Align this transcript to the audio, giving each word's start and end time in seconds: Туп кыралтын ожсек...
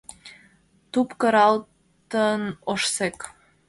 Туп 0.91 1.09
кыралтын 1.21 2.41
ожсек... 2.71 3.17